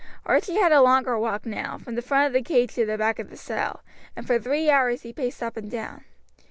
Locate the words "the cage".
2.33-2.73